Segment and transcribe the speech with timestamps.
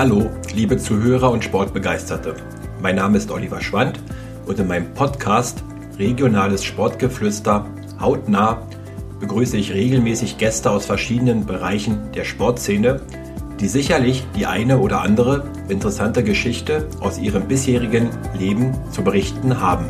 [0.00, 2.34] Hallo, liebe Zuhörer und Sportbegeisterte.
[2.80, 4.00] Mein Name ist Oliver Schwand
[4.46, 5.62] und in meinem Podcast
[5.98, 7.66] Regionales Sportgeflüster
[8.00, 8.66] hautnah
[9.20, 13.02] begrüße ich regelmäßig Gäste aus verschiedenen Bereichen der Sportszene,
[13.60, 18.08] die sicherlich die eine oder andere interessante Geschichte aus ihrem bisherigen
[18.38, 19.84] Leben zu berichten haben.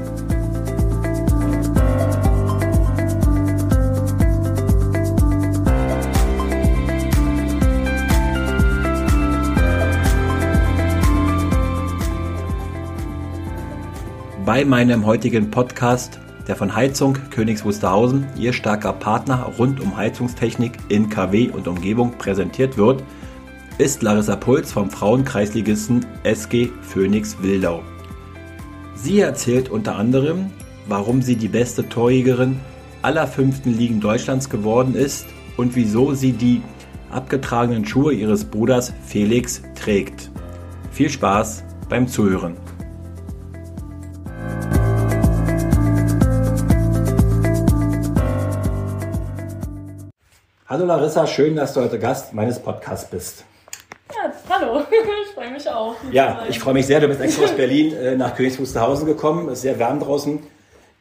[14.53, 16.19] Bei meinem heutigen Podcast,
[16.49, 22.19] der von Heizung Königs Wusterhausen, ihr starker Partner rund um Heizungstechnik in KW und Umgebung
[22.19, 23.05] präsentiert wird,
[23.79, 27.85] ist Larissa Puls vom Frauenkreisligisten SG Phoenix Wildau.
[28.97, 30.51] Sie erzählt unter anderem,
[30.89, 32.59] warum sie die beste Torjägerin
[33.03, 36.61] aller fünften Ligen Deutschlands geworden ist und wieso sie die
[37.13, 40.29] abgetragenen Schuhe ihres Bruders Felix trägt.
[40.91, 42.57] Viel Spaß beim Zuhören.
[50.71, 53.45] Hallo Larissa, schön, dass du heute Gast meines Podcasts bist.
[54.15, 54.83] Ja, hallo,
[55.25, 55.97] ich freue mich auch.
[56.13, 57.01] Ja, ich freue mich sehr.
[57.01, 59.49] Du bist extra aus Berlin äh, nach Königs Wusterhausen gekommen.
[59.49, 60.39] Es ist sehr warm draußen.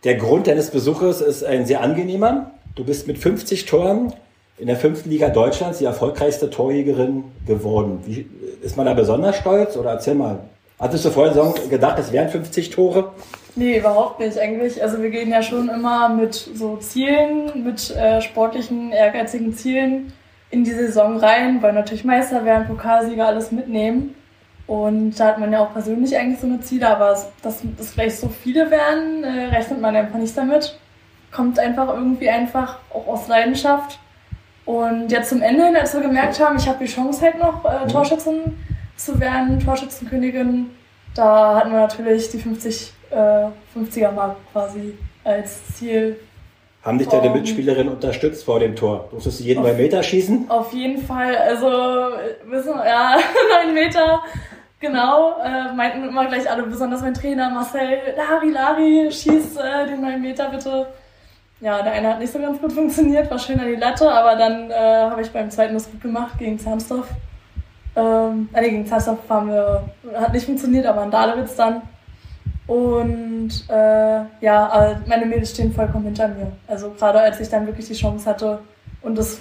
[0.06, 2.50] Der Grund deines Besuches ist ein sehr angenehmer.
[2.73, 4.11] Du bist mit 50 Toren
[4.58, 8.00] in der fünften Liga Deutschlands die erfolgreichste Torjägerin geworden.
[8.08, 8.28] Wie,
[8.64, 9.78] ist man da besonders stolz?
[9.78, 10.39] Oder erzähl mal.
[10.80, 13.11] Hattest du vorhin gedacht, es wären 50 Tore?
[13.55, 14.81] Nee, überhaupt nicht eigentlich.
[14.81, 20.14] Also wir gehen ja schon immer mit so Zielen, mit äh, sportlichen, ehrgeizigen Zielen
[20.52, 24.16] in die Saison rein, weil natürlich Meister werden, Pokalsieger, alles mitnehmen.
[24.67, 28.17] Und da hat man ja auch persönlich eigentlich so eine Ziele, aber dass das vielleicht
[28.17, 30.77] so viele werden, äh, rechnet man einfach nicht damit.
[31.31, 34.00] Kommt einfach irgendwie einfach auch aus Leidenschaft.
[34.66, 37.66] Und jetzt zum Ende hin, als wir gemerkt haben, ich habe die Chance halt noch
[37.66, 37.89] äh, mhm.
[37.89, 38.58] Torschützen
[38.95, 40.70] zu werden, Torschützenkönigin,
[41.15, 46.17] da hatten wir natürlich die 50, äh, 50er Mark quasi als Ziel
[46.81, 49.09] haben dich deine Mitspielerin unterstützt vor dem Tor?
[49.11, 50.49] Durftest du jeden neun Meter schießen?
[50.49, 51.36] Auf jeden Fall.
[51.36, 51.67] Also,
[52.45, 53.17] wissen, ja,
[53.64, 54.21] neun Meter.
[54.80, 59.99] Genau, äh, meinten immer gleich alle, besonders mein Trainer Marcel, Lari, Lari, schieß äh, den
[59.99, 60.87] 9 Meter bitte.
[61.59, 64.37] Ja, der eine hat nicht so ganz gut funktioniert, war schön an die Latte, aber
[64.37, 67.09] dann äh, habe ich beim zweiten das gut gemacht gegen Zahnsdorf.
[67.97, 69.83] Ähm, äh, gegen Zahnsdorf haben wir,
[70.15, 71.81] hat nicht funktioniert, aber an Dahlewitz dann.
[72.70, 76.52] Und äh, ja, meine Mädels stehen vollkommen hinter mir.
[76.68, 78.60] Also gerade als ich dann wirklich die Chance hatte
[79.02, 79.40] und das,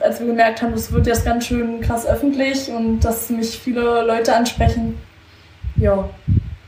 [0.00, 4.04] als wir gemerkt haben, das wird jetzt ganz schön krass öffentlich und dass mich viele
[4.04, 4.98] Leute ansprechen,
[5.76, 6.08] ja,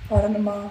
[0.08, 0.70] war dann immer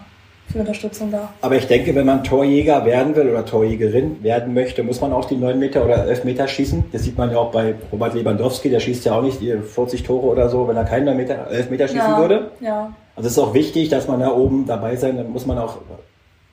[0.52, 1.34] für Unterstützung da.
[1.42, 5.26] Aber ich denke, wenn man Torjäger werden will oder Torjägerin werden möchte, muss man auch
[5.26, 6.86] die 9 Meter oder 11 Meter schießen.
[6.92, 10.28] Das sieht man ja auch bei Robert Lewandowski, der schießt ja auch nicht 40 Tore
[10.28, 12.52] oder so, wenn er keinen 9 Meter, 11 Meter schießen ja, würde.
[12.60, 12.94] Ja.
[13.16, 15.78] Also es ist auch wichtig, dass man da oben dabei sein, dann muss man auch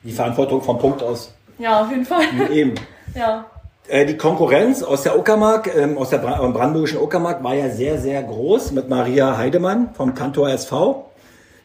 [0.03, 1.33] die Verantwortung vom Punkt aus.
[1.59, 2.23] Ja, auf jeden Fall.
[2.51, 2.73] Eben.
[3.15, 3.45] ja.
[3.87, 8.23] Äh, die Konkurrenz aus der Uckermark, ähm, aus der brandenburgischen Uckermark war ja sehr, sehr
[8.23, 11.05] groß mit Maria Heidemann vom Kantor SV,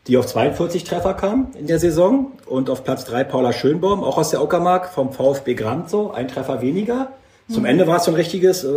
[0.08, 4.16] die auf 42 Treffer kam in der Saison und auf Platz 3 Paula Schönbaum, auch
[4.16, 7.08] aus der Uckermark vom VfB Granzo, ein Treffer weniger.
[7.48, 7.69] Zum mhm.
[7.69, 8.69] Ende war es so ein richtiges äh,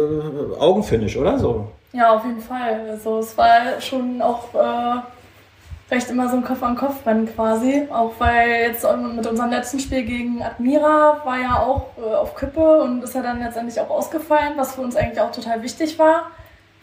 [0.59, 1.67] Augenfinish, oder so?
[1.93, 2.85] Ja, auf jeden Fall.
[2.89, 7.87] Also es war schon auch äh, recht immer so ein Kopf-an-Kopf-Rennen quasi.
[7.91, 12.81] Auch weil jetzt mit unserem letzten Spiel gegen Admira war ja auch äh, auf Kippe
[12.81, 16.31] und ist ja dann letztendlich auch ausgefallen, was für uns eigentlich auch total wichtig war.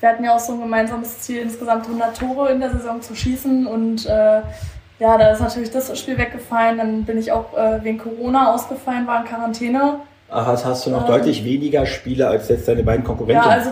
[0.00, 3.14] Wir hatten ja auch so ein gemeinsames Ziel, insgesamt 100 Tore in der Saison zu
[3.14, 4.42] schießen und äh,
[5.00, 6.78] ja, da ist natürlich das Spiel weggefallen.
[6.78, 10.00] Dann bin ich auch äh, wegen Corona ausgefallen, war in Quarantäne.
[10.30, 13.44] Ach, hast du noch ähm, deutlich weniger Spiele als jetzt deine beiden Konkurrenten?
[13.44, 13.70] Ja, also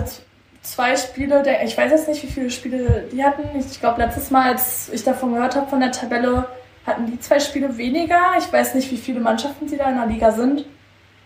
[0.63, 3.43] zwei Spiele, ich weiß jetzt nicht, wie viele Spiele die hatten.
[3.59, 6.47] Ich glaube, letztes Mal, als ich davon gehört habe von der Tabelle,
[6.87, 8.21] hatten die zwei Spiele weniger.
[8.39, 10.65] Ich weiß nicht, wie viele Mannschaften sie da in der Liga sind.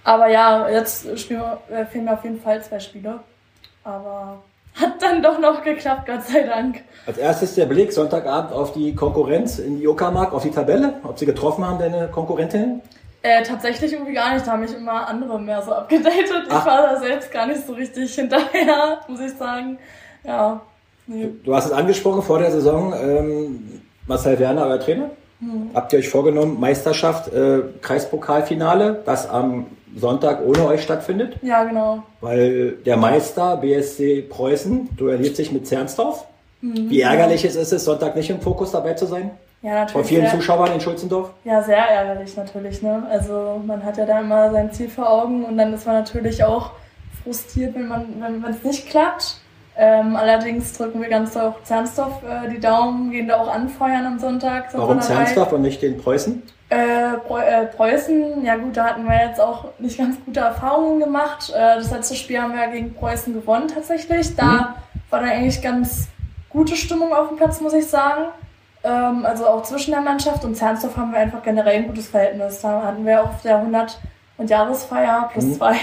[0.02, 3.20] Aber ja, jetzt spielen, äh, fehlen mir auf jeden Fall zwei Spiele.
[3.84, 4.42] Aber
[4.74, 6.82] hat dann doch noch geklappt, Gott sei Dank.
[7.06, 10.94] Als erstes der Blick Sonntagabend auf die Konkurrenz in die Uckermark, auf die Tabelle.
[11.02, 12.82] Ob sie getroffen haben, deine Konkurrentinnen?
[13.22, 14.46] Äh, tatsächlich irgendwie gar nicht.
[14.46, 16.44] Da haben mich immer andere mehr so abgedatet.
[16.48, 16.60] Ach.
[16.60, 19.78] Ich war da selbst gar nicht so richtig hinterher, muss ich sagen.
[20.24, 20.60] Ja.
[21.06, 21.30] Nee.
[21.44, 22.94] Du hast es angesprochen vor der Saison.
[22.94, 25.10] Ähm, Marcel Werner, euer Trainer.
[25.40, 25.70] Hm.
[25.74, 29.66] Habt ihr euch vorgenommen, Meisterschaft, äh, Kreispokalfinale, das am
[29.96, 31.36] Sonntag ohne euch stattfindet?
[31.42, 32.02] Ja, genau.
[32.20, 36.26] Weil der Meister BSC Preußen duelliert sich mit Zernsdorf.
[36.60, 36.90] Mhm.
[36.90, 39.30] Wie ärgerlich ist es, Sonntag nicht im Fokus dabei zu sein?
[39.62, 39.92] Ja, natürlich.
[39.92, 41.30] Von vielen sehr, Zuschauern in Schulzendorf?
[41.44, 42.82] Ja, sehr ärgerlich natürlich.
[42.82, 43.02] Ne?
[43.10, 46.42] Also man hat ja da immer sein Ziel vor Augen und dann ist man natürlich
[46.44, 46.72] auch
[47.22, 49.36] frustriert, wenn man wenn es nicht klappt.
[49.76, 54.04] Ähm, allerdings drücken wir ganz doll auch Zernsdorf äh, die Daumen, gehen da auch anfeuern
[54.04, 54.68] am Sonntag.
[54.72, 55.00] Warum dabei.
[55.02, 56.42] Zernsdorf und nicht den Preußen?
[56.70, 61.50] Äh, äh, Preußen, ja gut, da hatten wir jetzt auch nicht ganz gute Erfahrungen gemacht.
[61.54, 64.36] Äh, das letzte Spiel haben wir gegen Preußen gewonnen tatsächlich.
[64.36, 64.66] Da Mhm.
[65.10, 66.06] war dann eigentlich ganz
[66.48, 68.26] gute Stimmung auf dem Platz, muss ich sagen.
[68.84, 72.60] Ähm, also auch zwischen der Mannschaft und Zernsdorf haben wir einfach generell ein gutes Verhältnis.
[72.60, 73.96] Da hatten wir auch auf der 100-
[74.38, 75.54] und Jahresfeier plus Mhm.
[75.54, 75.76] zwei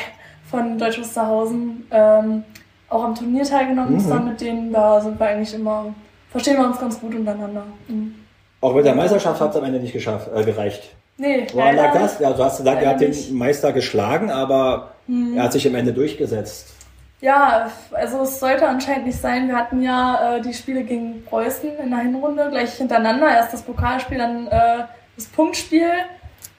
[0.50, 2.44] von Deutsch Wusterhausen ähm,
[2.90, 4.00] auch am Turnier teilgenommen Mhm.
[4.00, 4.72] zusammen mit denen.
[4.72, 5.88] Da sind wir eigentlich immer,
[6.32, 7.64] verstehen wir uns ganz gut untereinander.
[7.90, 8.16] Mhm.
[8.62, 10.84] Auch mit der Meisterschaft hat es am Ende nicht geschafft, äh, gereicht.
[11.18, 12.20] Nee, Woran lag das?
[12.20, 13.30] Ja, du hast gesagt, er hat leider nicht.
[13.30, 15.38] den Meister geschlagen, aber Mhm.
[15.38, 16.74] er hat sich am Ende durchgesetzt.
[17.22, 19.48] Ja, also es sollte anscheinend nicht sein.
[19.48, 23.28] Wir hatten ja äh, die Spiele gegen Preußen in der Hinrunde gleich hintereinander.
[23.28, 24.84] Erst das Pokalspiel, dann äh,
[25.16, 25.90] das Punktspiel.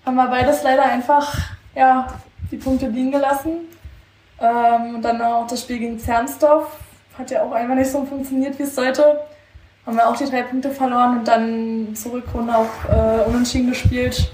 [0.04, 1.36] Haben wir beides leider einfach
[1.76, 2.08] ja,
[2.50, 3.68] die Punkte liegen gelassen.
[4.40, 6.66] Ähm, und dann auch das Spiel gegen Zernsdorf.
[7.16, 9.20] Hat ja auch einfach nicht so funktioniert, wie es sollte.
[9.88, 14.30] Haben wir auch die drei Punkte verloren und dann zur Rückrunde auch äh, unentschieden gespielt.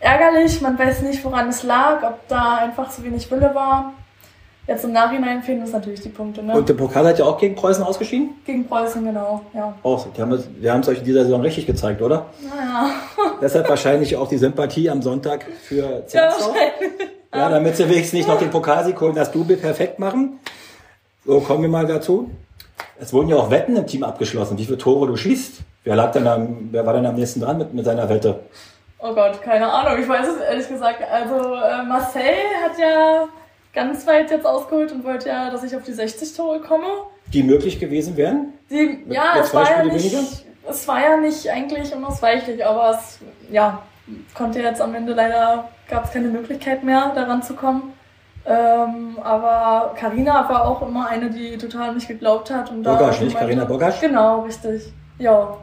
[0.00, 3.92] Ärgerlich, man weiß nicht, woran es lag, ob da einfach zu wenig Wille war.
[4.66, 6.54] Jetzt im Nachhinein fehlen uns natürlich die Punkte, ne?
[6.54, 8.30] Und der Pokal hat ja auch gegen Preußen ausgeschieden?
[8.44, 9.74] Gegen Preußen, genau, ja.
[9.84, 10.08] Auch.
[10.12, 12.26] Die haben wir haben es euch in dieser Saison richtig gezeigt, oder?
[12.42, 12.90] Naja,
[13.40, 16.48] Deshalb wahrscheinlich auch die Sympathie am Sonntag für ja, Zernsdorf.
[16.48, 17.10] wahrscheinlich.
[17.32, 20.40] Ja, damit sie wenigstens nicht noch den Pokalsieg holen, das Double perfekt machen.
[21.24, 22.28] So, kommen wir mal dazu.
[23.02, 25.54] Es wurden ja auch Wetten im Team abgeschlossen, wie viele Tore du schießt.
[25.82, 28.38] Wer, lag denn am, wer war denn am nächsten dran mit, mit seiner Wette?
[29.00, 30.98] Oh Gott, keine Ahnung, ich weiß es ehrlich gesagt.
[31.10, 32.22] Also äh, Marcel
[32.64, 33.24] hat ja
[33.74, 36.86] ganz weit jetzt ausgeholt und wollte ja, dass ich auf die 60 Tore komme.
[37.32, 38.52] Die möglich gewesen wären?
[38.70, 40.28] Die, Mit- ja, mit es war ja nicht, weniger?
[40.70, 43.18] es war ja nicht eigentlich unausweichlich, aber es,
[43.50, 43.82] ja,
[44.32, 47.94] konnte jetzt am Ende leider, gab es keine Möglichkeit mehr, daran zu kommen.
[48.44, 52.70] Ähm, aber Karina war auch immer eine, die total an mich geglaubt hat.
[52.70, 53.36] Und da Bogasch, nicht?
[53.36, 54.00] Carina Bogasch?
[54.00, 54.92] Genau, richtig.
[55.18, 55.56] Ja.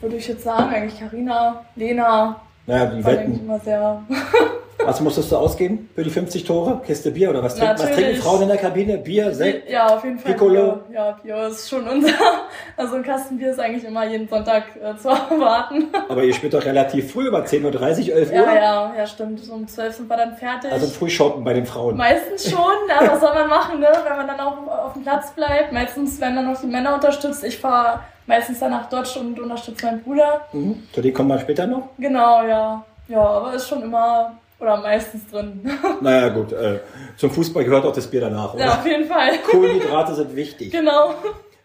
[0.00, 2.36] Würde ich jetzt sagen, eigentlich Karina, Lena,
[2.66, 3.44] Naja, die war eigentlich Wetten.
[3.44, 4.02] immer sehr.
[4.84, 6.80] Was musstest du ausgeben für die 50 Tore?
[6.86, 8.98] Kiste Bier oder was trinken, was trinken Frauen in der Kabine?
[8.98, 9.70] Bier, Sekt?
[9.70, 10.32] Ja, auf jeden Fall.
[10.32, 10.80] Piccolo.
[10.88, 10.94] Bier.
[10.94, 12.10] Ja, Bier ist schon unser.
[12.76, 15.88] Also ein Kasten Bier ist eigentlich immer jeden Sonntag äh, zu erwarten.
[16.08, 18.34] Aber ihr spielt doch relativ früh, über 10.30 Uhr, 11 Uhr.
[18.34, 19.40] Ja, ja, ja, stimmt.
[19.40, 20.72] So um 12 sind wir dann fertig.
[20.72, 21.96] Also früh shoppen bei den Frauen.
[21.96, 22.60] Meistens schon,
[22.96, 23.88] aber was soll man machen, ne?
[24.04, 25.72] wenn man dann auch auf dem Platz bleibt.
[25.72, 27.44] Meistens werden dann noch die Männer unterstützt.
[27.44, 30.46] Ich fahre meistens dann nach Dodge und unterstütze meinen Bruder.
[30.52, 30.82] Mhm.
[30.92, 31.88] Zu denen kommen wir später noch.
[31.98, 32.84] Genau, ja.
[33.08, 35.68] Ja, aber ist schon immer oder meistens drin.
[36.00, 36.52] Naja, gut.
[36.52, 36.80] Äh,
[37.16, 38.64] zum Fußball gehört auch das Bier danach, oder?
[38.64, 39.38] ja, auf jeden Fall.
[39.50, 40.70] Kohlenhydrate sind wichtig.
[40.72, 41.14] Genau.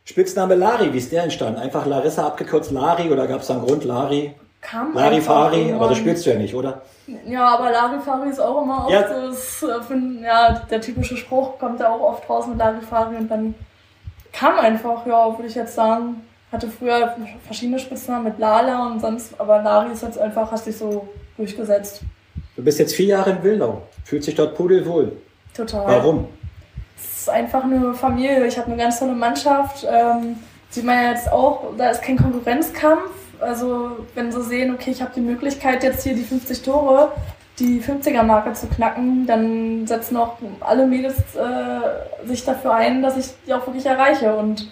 [0.04, 1.60] Spitzname Lari, wie ist der entstanden?
[1.60, 4.34] Einfach Larissa abgekürzt Lari oder gab es da einen Grund Lari?
[4.62, 6.82] Kam Larifari, aber das spielst du ja nicht, oder?
[7.28, 9.08] Ja, aber Larifari ist auch immer oft Ja.
[9.08, 13.30] so, ist, äh, ja, der typische Spruch kommt ja auch oft raus mit Larifari und
[13.30, 13.54] dann
[14.34, 17.16] kam einfach, ja, würde ich jetzt sagen, hatte früher
[17.46, 21.08] verschiedene Spitznamen mit Lala und sonst, aber Lari ist jetzt einfach, hat sich so
[21.38, 22.02] durchgesetzt.
[22.56, 23.82] Du bist jetzt vier Jahre in Wildau.
[24.06, 25.12] Fühlt sich dort pudelwohl.
[25.54, 25.88] Total.
[25.88, 26.28] Warum?
[26.98, 28.46] Es ist einfach eine Familie.
[28.48, 29.86] Ich habe eine ganz tolle Mannschaft.
[29.90, 30.38] Ähm,
[30.70, 33.12] sieht man ja jetzt auch, da ist kein Konkurrenzkampf.
[33.42, 37.12] Also wenn sie sehen, okay, ich habe die Möglichkeit jetzt hier die 50 Tore,
[37.60, 43.34] die 50er-Marke zu knacken, dann setzen auch alle Mädels äh, sich dafür ein, dass ich
[43.46, 44.36] die auch wirklich erreiche.
[44.36, 44.72] Und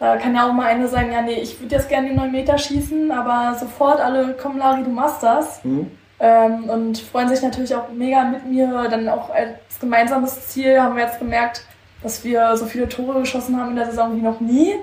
[0.00, 2.32] da kann ja auch mal eine sagen, ja nee, ich würde jetzt gerne die 9
[2.32, 5.62] Meter schießen, aber sofort alle, komm Lari, du machst das.
[5.62, 5.90] Hm?
[6.20, 8.88] Ähm, und freuen sich natürlich auch mega mit mir.
[8.90, 11.64] Dann auch als gemeinsames Ziel haben wir jetzt gemerkt,
[12.02, 14.74] dass wir so viele Tore geschossen haben in der Saison wie noch nie.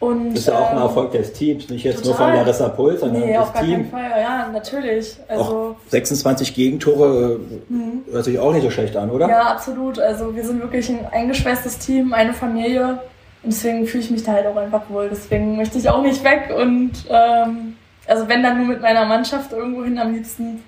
[0.00, 2.40] Und, Das ist ja auch ein ähm, Erfolg des Teams, nicht jetzt nur von total.
[2.40, 3.90] Larissa Puls, sondern Nee, auf das gar keinen Team.
[3.90, 4.10] Fall.
[4.18, 5.16] Ja, natürlich.
[5.28, 8.04] Also, Auch 26 Gegentore mhm.
[8.08, 9.28] äh, hört sich auch nicht so schlecht an, oder?
[9.28, 9.98] ja, absolut.
[9.98, 13.00] Also, wir sind wirklich ein eingeschweißtes Team, eine Familie.
[13.42, 15.08] Und deswegen fühle ich mich da halt auch einfach wohl.
[15.10, 16.50] Deswegen möchte ich auch nicht weg.
[16.58, 17.76] Und ähm,
[18.10, 20.62] also, wenn dann nur mit meiner Mannschaft irgendwo hin am liebsten.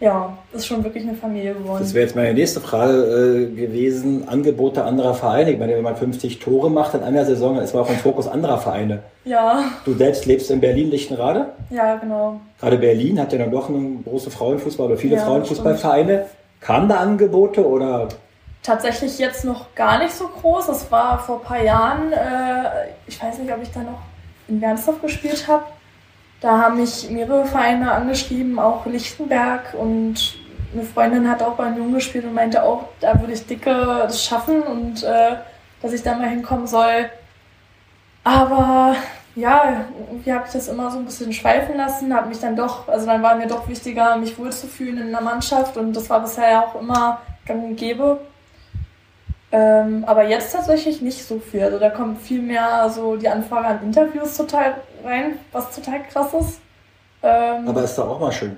[0.00, 1.78] Ja, ist schon wirklich eine Familie geworden.
[1.80, 4.26] Das wäre jetzt meine nächste Frage äh, gewesen.
[4.28, 5.52] Angebote anderer Vereine.
[5.52, 7.94] Ich meine, wenn man 50 Tore macht in einer Saison, dann ist man auch im
[7.98, 9.04] Fokus anderer Vereine.
[9.24, 11.46] Ja, Du selbst lebst in Berlin-Lichtenrade.
[11.70, 12.40] ja, genau.
[12.60, 16.26] Gerade Berlin hat ja dann doch eine große Frauenfußball oder viele Ja, Frauenfußballvereine.
[16.60, 18.08] Kamen da Angebote oder
[18.64, 20.66] Tatsächlich jetzt noch gar nicht so groß.
[20.66, 24.00] Das war vor ein paar Jahren, äh, ich weiß nicht, ob ich da noch
[24.48, 25.62] in Bernsdorf gespielt habe.
[26.42, 30.34] Da haben mich mehrere Vereine angeschrieben, auch Lichtenberg und
[30.74, 34.24] eine Freundin hat auch bei Jungen gespielt und meinte auch, da würde ich dicke das
[34.24, 35.36] schaffen und äh,
[35.80, 37.08] dass ich da mal hinkommen soll.
[38.24, 38.96] Aber
[39.36, 42.88] ja, irgendwie habe ich das immer so ein bisschen schweifen lassen, habe mich dann doch,
[42.88, 46.50] also dann war mir doch wichtiger, mich wohlzufühlen in der Mannschaft und das war bisher
[46.50, 48.18] ja auch immer gang und gäbe.
[49.52, 51.62] Ähm, aber jetzt tatsächlich nicht so viel.
[51.62, 56.32] Also da kommt viel mehr so die Anfrage an Interviews total rein, was total krass
[56.34, 56.60] ist.
[57.22, 58.56] Ähm, aber ist doch auch mal schön.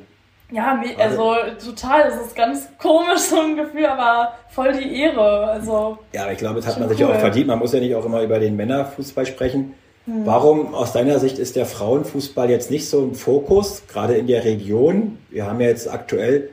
[0.50, 1.34] Ja, also
[1.64, 5.46] total, das ist ganz komisch, so ein Gefühl, aber voll die Ehre.
[5.46, 7.10] Also, ja, ich glaube, das hat man sich cool.
[7.10, 7.46] auch verdient.
[7.46, 9.74] Man muss ja nicht auch immer über den Männerfußball sprechen.
[10.04, 10.26] Hm.
[10.26, 14.44] Warum aus deiner Sicht ist der Frauenfußball jetzt nicht so im Fokus, gerade in der
[14.44, 15.18] Region?
[15.30, 16.50] Wir haben ja jetzt aktuell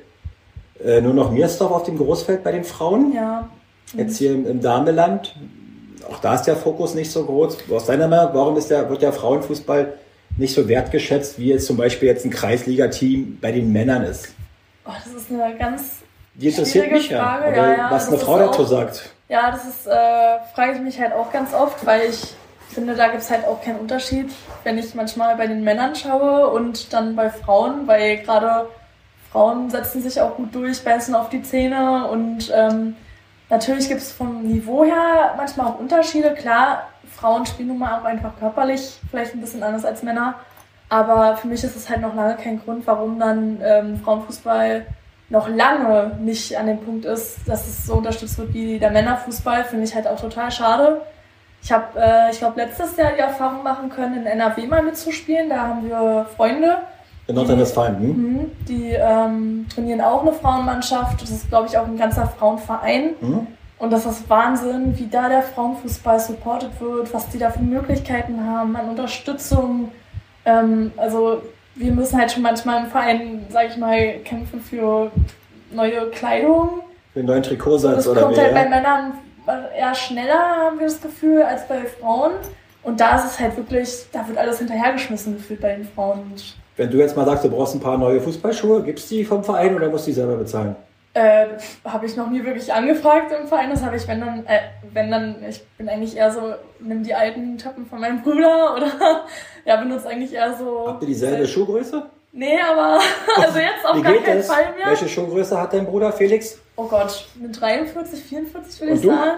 [0.83, 3.13] äh, nur noch Miersdorf auf dem Großfeld bei den Frauen.
[3.13, 3.50] Ja.
[3.93, 5.36] Jetzt hier im, im Dameland.
[6.12, 7.58] Auch da ist der Fokus nicht so groß.
[7.72, 9.94] Aus deiner Meinung, warum ist der, wird der Frauenfußball
[10.38, 14.34] nicht so wertgeschätzt, wie jetzt zum Beispiel jetzt ein Kreisliga-Team bei den Männern ist?
[14.86, 15.98] Oh, das ist eine ganz
[16.36, 17.56] Die interessiert mich Frage.
[17.56, 19.10] ja, ja, ja was eine Frau dazu sagt.
[19.30, 19.91] Ja, das ist, äh,
[20.53, 22.34] frage ich mich halt auch ganz oft, weil ich
[22.70, 24.30] finde, da gibt es halt auch keinen Unterschied,
[24.63, 28.68] wenn ich manchmal bei den Männern schaue und dann bei Frauen, weil gerade
[29.32, 32.96] Frauen setzen sich auch gut durch, beißen auf die Zähne und ähm,
[33.51, 36.34] natürlich gibt es vom Niveau her manchmal auch Unterschiede.
[36.34, 40.36] Klar, Frauen spielen nun mal auch einfach körperlich vielleicht ein bisschen anders als Männer,
[40.89, 44.88] aber für mich ist es halt noch lange kein Grund, warum dann ähm, Frauenfußball
[45.29, 49.63] noch lange nicht an dem Punkt ist, dass es so unterstützt wird wie der Männerfußball,
[49.63, 51.01] finde ich halt auch total schade.
[51.63, 55.50] Ich habe, äh, ich glaube, letztes Jahr die Erfahrung machen können, in NRW mal mitzuspielen.
[55.50, 56.77] Da haben wir Freunde.
[57.28, 58.08] In Nordrhein-Westfalen, hm?
[58.08, 61.22] Mhm, Die ähm, trainieren auch eine Frauenmannschaft.
[61.22, 63.12] Das ist, glaube ich, auch ein ganzer Frauenverein.
[63.22, 63.48] Mhm.
[63.78, 68.46] Und das ist Wahnsinn, wie da der Frauenfußball supportet wird, was die da für Möglichkeiten
[68.46, 69.92] haben an Unterstützung.
[70.46, 71.42] Ähm, also
[71.75, 75.12] wir müssen halt schon manchmal im Verein, sage ich mal, kämpfen für
[75.72, 76.82] neue Kleidung.
[77.13, 79.13] Für neuen Trikotsatz oder kommt halt bei Männern
[79.75, 82.32] eher schneller, haben wir das Gefühl, als bei Frauen.
[82.84, 86.34] Und da ist es halt wirklich, da wird alles hinterhergeschmissen gefühlt bei den Frauen.
[86.81, 89.43] Wenn du jetzt mal sagst, du brauchst ein paar neue Fußballschuhe, gibt es die vom
[89.43, 90.75] Verein oder musst du die selber bezahlen?
[91.13, 91.45] Äh,
[91.85, 93.69] habe ich noch nie wirklich angefragt im Verein.
[93.69, 94.61] Das habe ich, wenn dann, äh,
[94.91, 96.41] wenn dann, ich bin eigentlich eher so,
[96.79, 99.25] nimm die alten Tappen von meinem Bruder oder
[99.63, 100.88] ja, benutze eigentlich eher so.
[100.88, 102.03] Habt ihr dieselbe Schuhgröße?
[102.31, 103.00] Nee, aber
[103.38, 104.88] also jetzt auf gar keinen Fall mehr.
[104.88, 106.57] Welche Schuhgröße hat dein Bruder Felix?
[106.77, 109.09] Oh Gott, mit 43, 44 würde ich du?
[109.09, 109.38] sagen.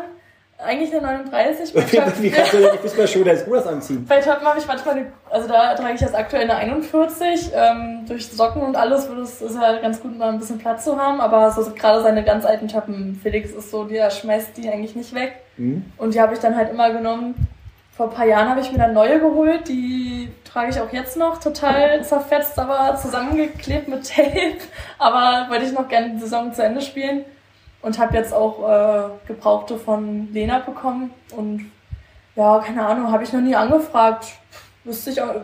[0.63, 1.75] Eigentlich eine 39.
[1.75, 4.05] Wie, wie kannst du denn die Fußballschuhe deines Bruders anziehen?
[4.07, 7.51] Bei Töpfen habe ich manchmal, eine, also da trage ich jetzt aktuell eine 41.
[7.53, 10.85] Ähm, durch Socken und alles würde es ist halt ganz gut, mal ein bisschen Platz
[10.85, 11.21] zu haben.
[11.21, 15.13] Aber so gerade seine ganz alten Töpfen, Felix ist so, der schmeißt die eigentlich nicht
[15.13, 15.33] weg.
[15.57, 15.85] Mhm.
[15.97, 17.35] Und die habe ich dann halt immer genommen.
[17.95, 21.15] Vor ein paar Jahren habe ich mir dann neue geholt, die trage ich auch jetzt
[21.15, 24.57] noch, total zerfetzt, aber zusammengeklebt mit Tape.
[24.97, 27.23] Aber wollte ich noch gerne die Saison zu Ende spielen
[27.83, 31.69] und habe jetzt auch äh, Gebrauchte von Lena bekommen und
[32.35, 34.25] ja, keine Ahnung, habe ich noch nie angefragt.
[34.83, 35.35] Wüsste ich auch,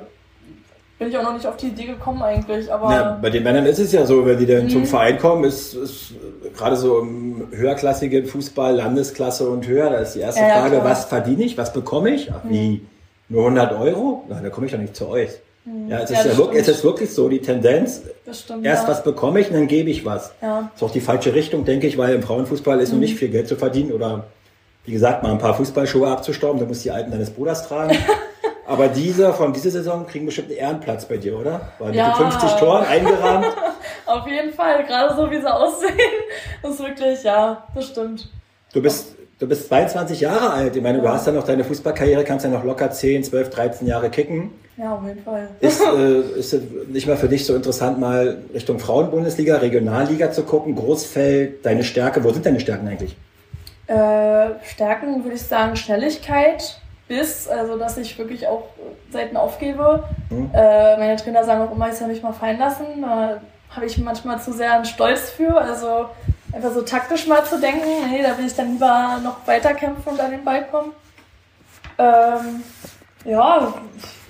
[0.97, 2.71] bin ich auch noch nicht auf die Idee gekommen eigentlich.
[2.73, 4.69] Aber ja, bei den Männern ist es ja so, wenn die dann mhm.
[4.69, 6.13] zum Verein kommen, ist, ist
[6.57, 10.83] gerade so im höherklassigen Fußball, Landesklasse und höher, da ist die erste ja, Frage, ja,
[10.83, 12.31] was verdiene ich, was bekomme ich?
[12.31, 12.87] Ach, wie, mhm.
[13.27, 14.23] nur 100 Euro?
[14.29, 15.29] Na, da komme ich doch nicht zu euch.
[15.87, 18.89] Ja, es ist ja, wirklich, es ist wirklich so, die Tendenz, stimmt, erst ja.
[18.89, 20.31] was bekomme ich und dann gebe ich was.
[20.41, 20.71] Ja.
[20.73, 22.95] ist auch die falsche Richtung, denke ich, weil im Frauenfußball ist mhm.
[22.95, 24.25] noch nicht viel Geld zu verdienen oder,
[24.85, 27.97] wie gesagt, mal ein paar Fußballschuhe abzustauben, du musst die alten deines Bruders tragen.
[28.65, 31.69] Aber diese von dieser Saison kriegen bestimmt einen Ehrenplatz bei dir, oder?
[31.79, 32.09] Weil ja.
[32.09, 33.47] mit 50 Toren eingerahmt.
[34.05, 35.97] Auf jeden Fall, gerade so wie sie aussehen.
[36.61, 38.29] Das ist wirklich, ja, das stimmt.
[38.71, 40.75] Du bist, du bist 22 Jahre alt.
[40.75, 43.87] Ich meine, du hast ja noch deine Fußballkarriere, kannst ja noch locker 10, 12, 13
[43.87, 44.51] Jahre kicken.
[44.77, 45.47] Ja, auf jeden Fall.
[45.61, 50.43] Ist, äh, ist es nicht mal für dich so interessant, mal Richtung Frauenbundesliga, Regionalliga zu
[50.43, 50.75] gucken?
[50.75, 53.15] Großfeld, deine Stärke, wo sind deine Stärken eigentlich?
[53.87, 58.65] Äh, Stärken würde ich sagen Schnelligkeit, Biss, also dass ich wirklich auch
[59.09, 60.03] selten aufgebe.
[60.29, 60.51] Hm.
[60.53, 62.85] Äh, meine Trainer sagen auch immer, ich soll mich mal fallen lassen.
[63.01, 63.41] Da
[63.71, 65.59] habe ich manchmal zu sehr einen Stolz für.
[65.59, 66.05] Also
[66.53, 70.09] einfach so taktisch mal zu denken, nee, da will ich dann lieber noch weiter kämpfen
[70.09, 70.93] und an den Ball kommen.
[71.97, 72.63] Ähm,
[73.25, 73.73] ja,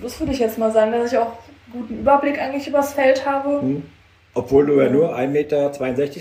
[0.00, 1.32] das würde ich jetzt mal sagen, dass ich auch
[1.72, 3.60] guten Überblick eigentlich übers Feld habe.
[3.60, 3.82] Hm.
[4.34, 5.70] Obwohl du ja nur 1,62 Meter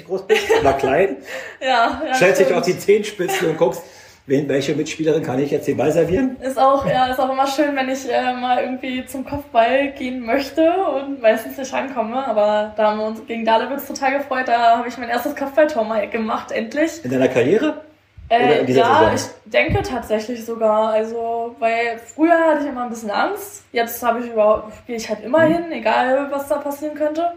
[0.07, 1.17] groß bist, oder klein.
[1.61, 2.13] ja, ja.
[2.13, 3.83] Stellst dich auf die Zehenspitzen und guckst,
[4.29, 6.37] wen, welche Mitspielerin kann ich jetzt den Ball servieren?
[6.41, 10.25] Ist auch, ja, ist auch immer schön, wenn ich äh, mal irgendwie zum Kopfball gehen
[10.25, 12.25] möchte und meistens nicht rankomme.
[12.25, 14.47] Aber da haben wir uns gegen Dahlewitz total gefreut.
[14.47, 17.03] Da habe ich mein erstes Kopfballtor mal gemacht, endlich.
[17.03, 17.81] In deiner Karriere?
[18.29, 19.13] Äh, ja, Saison?
[19.15, 20.89] ich denke tatsächlich sogar.
[20.89, 23.63] Also, weil früher hatte ich immer ein bisschen Angst.
[23.71, 25.53] Jetzt habe ich überhaupt, gehe ich halt immer mhm.
[25.53, 27.33] hin, egal was da passieren könnte.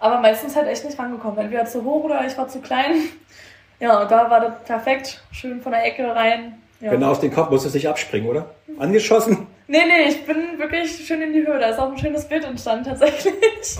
[0.00, 1.38] Aber meistens halt echt nicht rangekommen.
[1.38, 2.96] Entweder zu hoch oder ich war zu klein.
[3.82, 5.20] Ja, da war das perfekt.
[5.32, 6.54] Schön von der Ecke rein.
[6.80, 6.92] Ja.
[6.92, 8.46] Genau auf den Kopf musstest du dich abspringen, oder?
[8.78, 9.48] Angeschossen?
[9.66, 11.58] Nee, nee, ich bin wirklich schön in die Höhe.
[11.58, 13.34] Da ist auch ein schönes Bild entstanden, tatsächlich.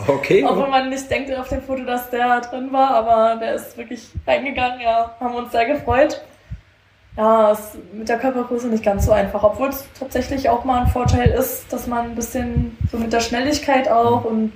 [0.09, 0.44] Okay.
[0.44, 4.09] Obwohl man nicht denkt auf dem Foto, dass der drin war, aber der ist wirklich
[4.26, 5.14] reingegangen, ja.
[5.21, 6.21] Haben uns sehr gefreut.
[7.16, 10.88] ja, ist mit der Körpergröße nicht ganz so einfach, obwohl es tatsächlich auch mal ein
[10.88, 14.52] Vorteil ist, dass man ein bisschen so mit der Schnelligkeit auch und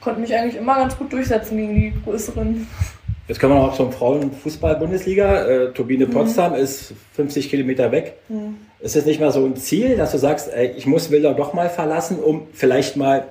[0.00, 2.66] konnte mich eigentlich immer ganz gut durchsetzen gegen die größeren.
[3.26, 5.46] Jetzt kommen wir noch zum Frauenfußball-Bundesliga.
[5.46, 6.58] Äh, Turbine Potsdam mhm.
[6.58, 8.18] ist 50 Kilometer weg.
[8.28, 8.58] Mhm.
[8.80, 11.54] Ist es nicht mal so ein Ziel, dass du sagst, ey, ich muss Wilder doch
[11.54, 13.28] mal verlassen, um vielleicht mal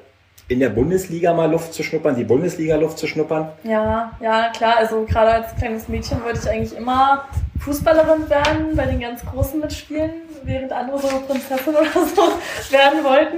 [0.48, 3.50] in der Bundesliga mal Luft zu schnuppern, die Bundesliga-Luft zu schnuppern?
[3.64, 4.78] Ja, ja, klar.
[4.78, 7.26] Also gerade als kleines Mädchen wollte ich eigentlich immer
[7.60, 10.12] Fußballerin werden, bei den ganz Großen mitspielen,
[10.44, 13.38] während andere so Prinzessin oder so werden wollten.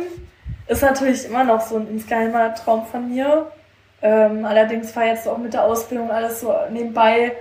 [0.68, 3.48] Ist natürlich immer noch so ein insgeheimer Traum von mir.
[4.02, 7.32] Ähm, allerdings war jetzt auch mit der Ausbildung alles so nebenbei,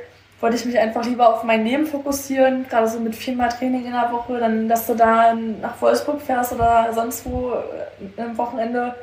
[0.41, 3.93] wollte ich mich einfach lieber auf mein Leben fokussieren, gerade so mit viermal Training in
[3.93, 8.95] der Woche, dann, dass du da nach Wolfsburg fährst oder sonst wo äh, am Wochenende,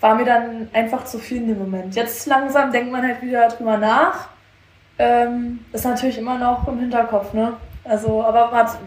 [0.00, 1.94] war mir dann einfach zu viel in dem Moment.
[1.94, 4.28] Jetzt langsam denkt man halt wieder drüber nach.
[4.98, 7.54] Ähm, ist natürlich immer noch im Hinterkopf, ne?
[7.84, 8.78] Also, aber hat,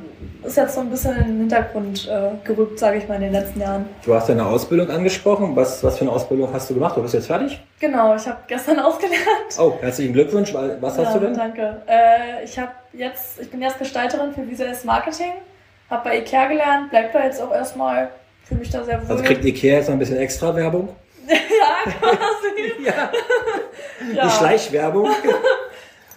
[0.44, 3.32] ist jetzt so ein bisschen in den Hintergrund äh, gerückt, sage ich mal, in den
[3.32, 3.86] letzten Jahren.
[4.06, 5.56] Du hast deine Ausbildung angesprochen.
[5.56, 6.96] Was, was für eine Ausbildung hast du gemacht?
[6.96, 7.60] Du bist jetzt fertig?
[7.80, 9.24] Genau, ich habe gestern ausgelernt.
[9.60, 10.54] Oh, herzlichen Glückwunsch.
[10.54, 11.34] Was hast ja, du denn?
[11.34, 11.82] Danke.
[11.88, 12.60] Äh, ich
[12.94, 15.34] jetzt, ich bin jetzt Gestalterin für visuelles Marketing,
[15.90, 18.10] habe bei Ikea gelernt, bleibt da jetzt auch erstmal
[18.44, 19.10] für mich da sehr wohl.
[19.10, 20.90] Also kriegt Ikea jetzt noch ein bisschen extra Werbung?
[21.28, 22.84] ja, quasi.
[22.86, 23.12] ja.
[24.14, 24.26] ja.
[24.26, 25.10] Die Schleichwerbung.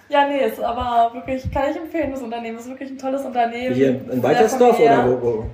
[0.09, 2.59] Ja, nee, ist aber wirklich, kann ich empfehlen, das Unternehmen.
[2.59, 3.75] Ist wirklich ein tolles Unternehmen.
[3.75, 5.45] Hier in Weitersdorf oder wo, wo?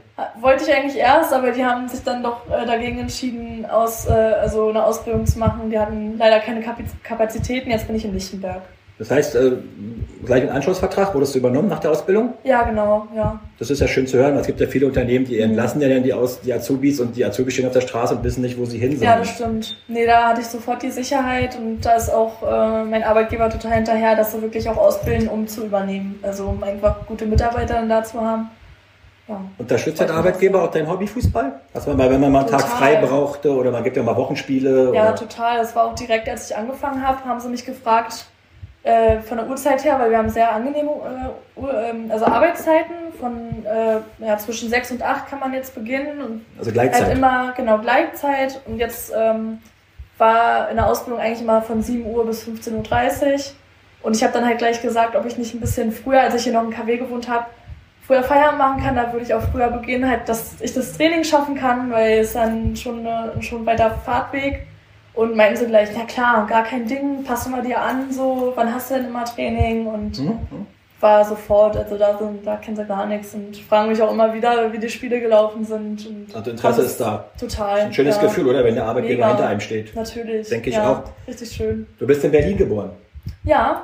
[0.40, 4.12] Wollte ich eigentlich erst, aber die haben sich dann doch äh, dagegen entschieden, aus, äh,
[4.12, 5.70] also eine Ausbildung zu machen.
[5.70, 6.62] Die hatten leider keine
[7.02, 7.70] Kapazitäten.
[7.70, 8.62] Jetzt bin ich in Lichtenberg.
[8.98, 9.52] Das heißt, äh,
[10.24, 12.34] gleich ein Anschlussvertrag wurdest du übernommen nach der Ausbildung?
[12.44, 13.40] Ja, genau, ja.
[13.58, 14.36] Das ist ja schön zu hören.
[14.36, 15.82] Es gibt ja viele Unternehmen, die entlassen mhm.
[15.82, 18.42] ja dann die, Aus die Azubis und die Azubis stehen auf der Straße und wissen
[18.42, 19.02] nicht, wo sie hin sind.
[19.02, 19.76] Ja, das stimmt.
[19.88, 23.72] Nee, da hatte ich sofort die Sicherheit und da ist auch äh, mein Arbeitgeber total
[23.72, 26.18] hinterher, dass sie wirklich auch ausbilden, um zu übernehmen.
[26.22, 28.50] Also um einfach gute Mitarbeiter dann da zu haben.
[29.28, 29.40] Ja.
[29.58, 31.60] Unterstützt der Arbeitgeber auch deinen Hobbyfußball?
[31.72, 32.60] Also wenn man mal einen total.
[32.60, 34.92] Tag frei brauchte oder man gibt ja mal Wochenspiele?
[34.94, 35.58] Ja, total.
[35.58, 38.26] Das war auch direkt, als ich angefangen habe, haben sie mich gefragt,
[38.84, 43.64] äh, von der Uhrzeit her, weil wir haben sehr angenehme äh, ähm, also Arbeitszeiten von
[43.64, 47.04] äh, ja, zwischen 6 und 8 kann man jetzt beginnen und also Gleitzeit.
[47.04, 48.60] halt immer genau Gleitzeit.
[48.66, 49.60] Und jetzt ähm,
[50.18, 53.40] war in der Ausbildung eigentlich immer von 7 Uhr bis 15.30 Uhr
[54.02, 56.44] und ich habe dann halt gleich gesagt, ob ich nicht ein bisschen früher, als ich
[56.44, 57.46] hier noch im KW gewohnt habe,
[58.04, 61.22] früher Feierabend machen kann, da würde ich auch früher beginnen, halt, dass ich das Training
[61.22, 64.66] schaffen kann, weil es dann schon, eine, schon weiter Fahrtweg
[65.14, 68.74] und meinten sie gleich, na klar, gar kein Ding, pass mal dir an, so, wann
[68.74, 69.86] hast du denn immer Training?
[69.86, 70.38] Und mhm.
[71.00, 74.32] war sofort, also da, sind, da kennen sie gar nichts und fragen mich auch immer
[74.32, 76.06] wieder, wie die Spiele gelaufen sind.
[76.06, 77.26] Und also Interesse ist da.
[77.38, 77.80] Total.
[77.80, 78.22] Ein schönes ja.
[78.22, 78.64] Gefühl, oder?
[78.64, 79.28] Wenn der Arbeitgeber Mega.
[79.28, 79.94] hinter einem steht.
[79.94, 80.48] Natürlich.
[80.48, 81.02] Denke ich ja, auch.
[81.28, 81.86] Richtig schön.
[81.98, 82.90] Du bist in Berlin geboren.
[83.44, 83.82] Ja.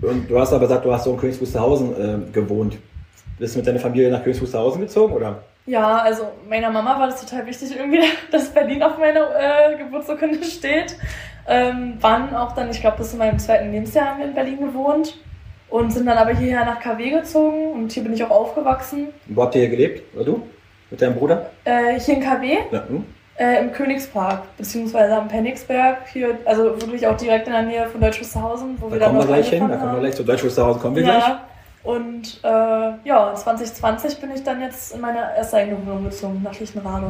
[0.00, 2.78] und du hast aber gesagt, du hast so in Königs Wusterhausen äh, gewohnt.
[3.38, 5.42] Bist du mit deiner Familie nach Königs Wusterhausen gezogen, oder?
[5.68, 8.00] Ja, also meiner Mama war das total wichtig, irgendwie,
[8.32, 10.96] dass Berlin auf meiner äh, Geburtsurkunde steht.
[11.46, 14.60] Ähm, waren auch dann, ich glaube, bis zu meinem zweiten Lebensjahr haben wir in Berlin
[14.60, 15.18] gewohnt
[15.68, 19.08] und sind dann aber hierher nach KW gezogen und hier bin ich auch aufgewachsen.
[19.26, 20.42] Wo habt ihr hier gelebt, oder du?
[20.90, 21.50] Mit deinem Bruder?
[21.64, 22.58] Äh, hier in KW.
[22.70, 23.04] Ja, hm?
[23.38, 28.00] äh, Im Königspark, beziehungsweise am Penningsberg, hier, also wirklich auch direkt in der Nähe von
[28.00, 30.24] Deutsch Wusterhausen, wo da wir dann noch wir gleich hin, da kommen wir gleich zu
[30.24, 31.18] Deutsch Wusterhausen, kommen wir ja.
[31.18, 31.36] gleich.
[31.88, 36.60] Und äh, ja, 2020 bin ich dann jetzt in meine erste eigene Wohnung gezogen, nach
[36.60, 37.06] Lichtenrade.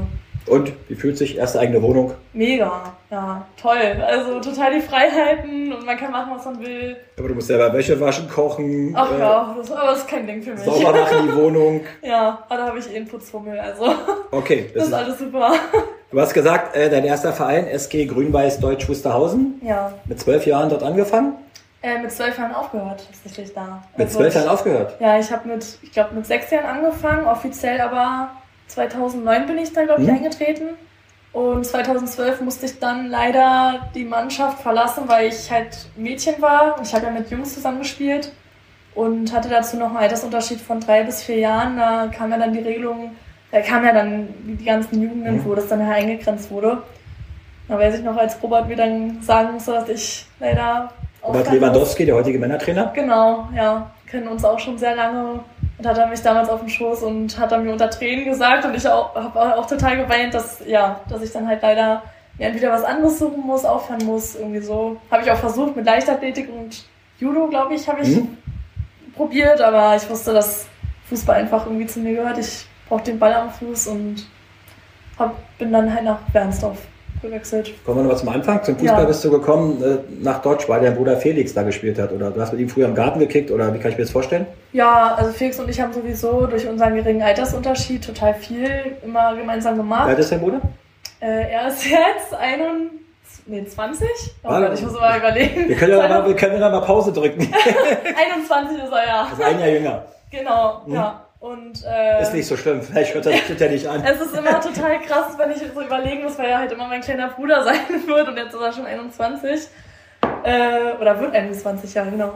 [0.46, 2.14] Und wie fühlt sich erste eigene Wohnung?
[2.32, 4.00] Mega, ja, toll.
[4.06, 6.96] Also total die Freiheiten und man kann machen, was man will.
[7.18, 8.92] Aber du musst selber Wäsche waschen, kochen.
[8.94, 10.60] Ach äh, ja, das, aber das ist kein Ding für mich.
[10.60, 11.80] Sauber machen die Wohnung.
[12.00, 13.92] ja, aber da habe ich eh einen Putzfummel, also.
[14.30, 14.70] Okay.
[14.72, 15.54] Das, das ist alles super.
[16.12, 19.60] Du hast gesagt, äh, dein erster Verein, SG Grün-Weiß Deutsch Wusterhausen.
[19.62, 19.92] Ja.
[20.06, 21.34] Mit zwölf Jahren dort angefangen.
[21.80, 23.82] Äh, mit zwölf Jahren aufgehört, tatsächlich da.
[23.96, 24.96] Mit also zwölf Jahren aufgehört?
[24.98, 28.30] Ja, ich habe mit, ich glaube, mit sechs Jahren angefangen, offiziell aber
[28.66, 30.16] 2009 bin ich da, glaube ich, hm.
[30.16, 30.70] eingetreten.
[31.32, 36.80] Und 2012 musste ich dann leider die Mannschaft verlassen, weil ich halt Mädchen war.
[36.82, 38.32] Ich habe ja mit Jungs zusammengespielt
[38.94, 41.76] und hatte dazu noch einen Altersunterschied von drei bis vier Jahren.
[41.76, 43.12] Da kam ja dann die Regelung,
[43.52, 45.44] da kam ja dann die ganzen Jugenden, mhm.
[45.44, 46.82] wo das dann eingegrenzt wurde.
[47.68, 50.90] Da weiß ich noch, als Robert mir dann sagen musste, dass ich leider
[51.28, 52.90] Robert Lewandowski, der heutige Männertrainer?
[52.94, 53.90] Genau, ja.
[54.06, 55.40] Kennen uns auch schon sehr lange
[55.76, 58.64] und hat er mich damals auf dem Schoß und hat er mir unter Tränen gesagt
[58.64, 62.02] und ich habe auch total geweint, dass, ja, dass ich dann halt leider
[62.38, 64.96] mir entweder was anderes suchen muss, aufhören muss, irgendwie so.
[65.10, 66.84] Habe ich auch versucht mit Leichtathletik und
[67.18, 68.38] Judo, glaube ich, habe ich mhm.
[69.14, 70.66] probiert, aber ich wusste, dass
[71.08, 72.38] Fußball einfach irgendwie zu mir gehört.
[72.38, 74.26] Ich brauche den Ball am Fuß und
[75.18, 76.78] hab, bin dann halt nach Bernsdorf
[77.22, 77.72] gewechselt.
[77.85, 78.62] Kommen wir nochmal zum Anfang.
[78.62, 79.07] Zum Fußball Ja.
[79.07, 82.12] bist du gekommen äh, nach Dodge, weil dein Bruder Felix da gespielt hat.
[82.12, 84.12] Oder du hast mit ihm früher im Garten gekickt oder wie kann ich mir das
[84.12, 84.46] vorstellen?
[84.72, 89.74] Ja, also Felix und ich haben sowieso durch unseren geringen Altersunterschied total viel immer gemeinsam
[89.74, 90.09] Wie gemacht.
[90.09, 90.61] alt ist dein Bruder?
[91.20, 92.90] Äh, er ist jetzt 21,
[93.46, 94.09] nee, 20?
[94.44, 94.48] Oh.
[94.48, 95.68] Gott, ich muss mal überlegen.
[95.68, 97.40] Wir können ja mal, wir können ja mal Pause drücken.
[98.40, 99.26] 21 ist er ja.
[99.31, 100.02] Also ein Jahr jünger.
[100.31, 100.94] Genau, Mhm.
[100.94, 101.24] ja.
[101.40, 102.83] Und äh, Ist nicht so schlimm.
[102.83, 104.03] Vielleicht hört das hinter nicht an.
[104.05, 107.01] es ist immer total krass, wenn ich so überlegen muss, weil er halt immer mein
[107.01, 109.68] kleiner Bruder sein wird und jetzt ist er schon 21.
[110.42, 112.35] Äh, oder wird 21, ja, genau.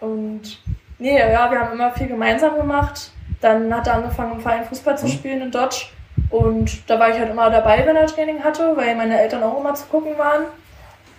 [0.00, 0.58] Und
[0.98, 3.10] nee, ja, wir haben immer viel gemeinsam gemacht.
[3.40, 5.10] Dann hat er angefangen, im Verein Fußball zu Mhm.
[5.10, 5.86] spielen in Dodge.
[6.30, 9.60] Und da war ich halt immer dabei, wenn er Training hatte, weil meine Eltern auch
[9.60, 10.44] immer zu gucken waren.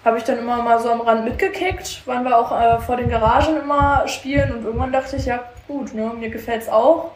[0.06, 2.06] Habe ich dann immer mal so am Rand mitgekickt.
[2.06, 5.94] Waren wir auch äh, vor den Garagen immer spielen und irgendwann dachte ich, ja gut,
[5.94, 7.12] ne, mir gefällt's auch.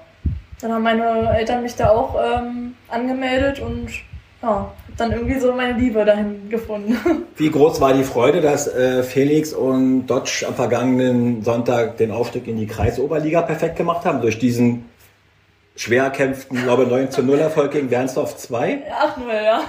[0.62, 3.90] Dann haben meine Eltern mich da auch ähm, angemeldet und
[4.42, 6.98] ja, hab dann irgendwie so meine Liebe dahin gefunden.
[7.36, 12.48] Wie groß war die Freude, dass äh, Felix und Dodge am vergangenen Sonntag den Aufstieg
[12.48, 14.22] in die Kreisoberliga perfekt gemacht haben?
[14.22, 14.86] Durch diesen
[15.76, 18.84] schwer erkämpften, glaube ich, 9 zu 0 Erfolg gegen Wernsdorf 2?
[19.20, 19.60] 8-0, ja.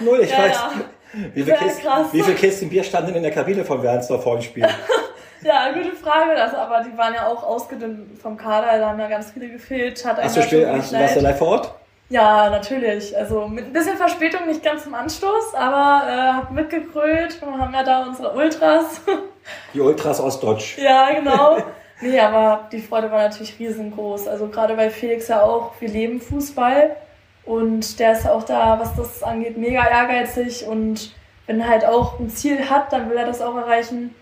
[0.00, 0.54] 8-0, ich Ja, weiß.
[0.56, 0.70] ja.
[1.12, 4.66] Wie viele Kisten, wie viele Bier standen in der Kabine von Wernsdorf vor dem Spiel?
[5.42, 6.34] Ja, gute Frage.
[6.34, 10.04] Das, aber die waren ja auch ausgedünnt vom Kader, da haben ja ganz viele gefehlt.
[10.04, 11.74] Hat Hast du Spiel, warst du live vor Ort?
[12.10, 13.16] Ja, natürlich.
[13.16, 17.40] Also mit ein bisschen Verspätung, nicht ganz zum Anstoß, aber äh, hab mitgekrölt.
[17.40, 19.00] Wir haben ja da unsere Ultras.
[19.74, 20.76] Die Ultras aus Dodge.
[20.82, 21.58] ja, genau.
[22.00, 24.28] Nee, aber die Freude war natürlich riesengroß.
[24.28, 26.96] Also gerade bei Felix ja auch, wir leben Fußball
[27.48, 31.12] und der ist ja auch da, was das angeht, mega ehrgeizig und
[31.46, 34.14] wenn er halt auch ein Ziel hat, dann will er das auch erreichen.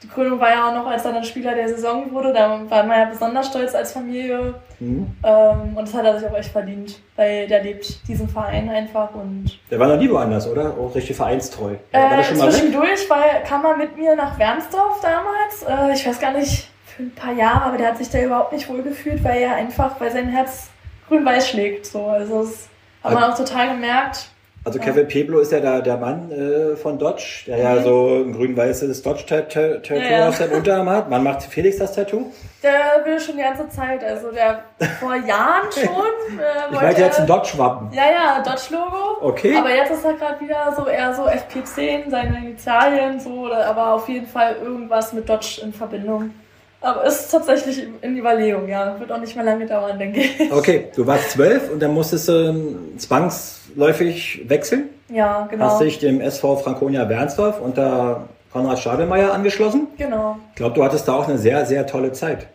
[0.00, 2.88] Die Krönung war ja auch noch, als er dann Spieler der Saison wurde, da waren
[2.88, 4.54] wir ja besonders stolz als Familie.
[4.78, 5.08] Hm.
[5.24, 9.12] Ähm, und das hat er sich auch echt verdient, weil der lebt diesen Verein einfach
[9.12, 10.72] und Der war noch nie woanders, oder?
[10.78, 11.74] Auch richtig vereinstreu.
[11.90, 15.64] war äh, der schon mal zwischendurch war, kam er mit mir nach Wernsdorf damals.
[15.90, 18.52] Äh, ich weiß gar nicht, für ein paar Jahre, aber der hat sich da überhaupt
[18.52, 20.70] nicht wohl gefühlt, weil er einfach, weil sein Herz
[21.08, 21.86] grün-weiß schlägt.
[21.86, 22.06] So.
[22.06, 22.68] Also das
[23.02, 24.28] hat man auch total gemerkt.
[24.64, 24.84] Also Ja.
[24.86, 27.82] Kevin Peblo ist ja der, der Mann äh, von Dodge, der ja Mhm.
[27.84, 30.28] so ein grün-weißes Dodge-Tattoo Ja, ja.
[30.28, 31.06] auf seinem Unterarm hat.
[31.08, 32.26] Wann macht Felix das Tattoo?
[32.62, 34.64] Der will schon die ganze Zeit, also der
[35.00, 36.38] vor Jahren schon.
[36.38, 37.92] Äh, Ich meinte jetzt ein Dodge-Wappen.
[37.92, 39.18] Ja, ja, Dodge-Logo.
[39.28, 39.56] Okay.
[39.56, 43.92] Aber jetzt ist er gerade wieder so eher so FP10, seine Initialien, so, oder, aber
[43.94, 46.32] auf jeden Fall irgendwas mit Dodge in Verbindung.
[46.80, 48.98] Aber ist tatsächlich in Überlegung, ja.
[49.00, 50.52] Wird auch nicht mehr lange dauern, denke ich.
[50.52, 54.88] Okay, du warst zwölf und dann musstest du ähm, zwangsläufig wechseln.
[55.08, 55.64] Ja, genau.
[55.64, 59.88] Hast dich dem SV Franconia Wernsdorf unter Konrad Stadelmeier angeschlossen.
[59.96, 60.38] Genau.
[60.50, 62.46] Ich glaube, du hattest da auch eine sehr, sehr tolle Zeit.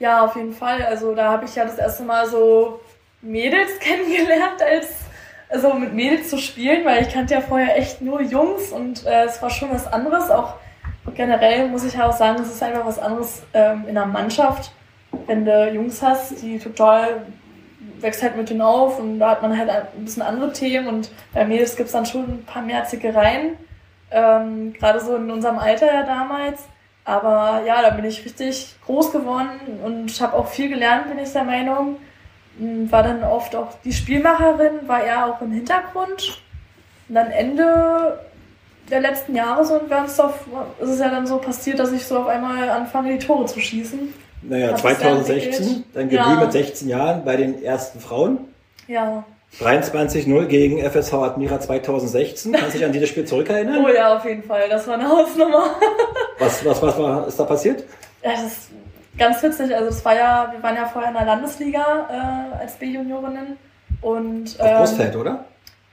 [0.00, 0.82] Ja, auf jeden Fall.
[0.82, 2.80] Also da habe ich ja das erste Mal so
[3.22, 4.88] Mädels kennengelernt, als
[5.48, 9.24] also mit Mädels zu spielen, weil ich kannte ja vorher echt nur Jungs und äh,
[9.24, 10.30] es war schon was anderes.
[10.30, 10.54] Auch
[11.14, 14.72] generell muss ich ja auch sagen, es ist einfach was anderes ähm, in einer Mannschaft,
[15.26, 17.22] wenn du Jungs hast, die total
[18.00, 21.10] wächst halt mit denen auf und da hat man halt ein bisschen andere Themen und
[21.32, 23.56] bei Mädels gibt es dann schon ein paar mehr Zickereien,
[24.10, 26.64] ähm, gerade so in unserem Alter ja damals.
[27.04, 29.48] Aber ja, da bin ich richtig groß geworden
[29.82, 31.96] und habe auch viel gelernt, bin ich der Meinung.
[32.60, 36.42] M, War dann oft auch die Spielmacherin, war eher auch im Hintergrund.
[37.08, 38.20] Und dann Ende
[38.90, 40.34] der letzten Jahre so in Wernsdorf
[40.80, 43.60] ist es ja dann so passiert, dass ich so auf einmal anfange, die Tore zu
[43.60, 44.12] schießen.
[44.42, 45.84] Naja, Hat sich sehr 2016, entwickelt.
[45.94, 46.34] dein Debüt Ja.
[46.40, 48.38] mit 16 Jahren bei den ersten Frauen.
[48.86, 49.24] Ja.
[49.60, 52.52] 23-0 gegen FSV Admira 2016.
[52.52, 53.84] Kannst du dich an dieses Spiel zurückerinnern?
[53.84, 54.68] Oh ja, auf jeden Fall.
[54.68, 55.70] Das war eine Hausnummer.
[56.38, 57.82] Was, was, was war, ist da passiert?
[58.22, 58.70] Ja, das ist
[59.18, 59.74] ganz witzig.
[59.74, 62.08] Also es war ja, wir waren ja vorher in der Landesliga
[62.56, 63.56] äh, als B-Juniorinnen
[64.02, 65.44] und Auf ähm, Großfeld, oder?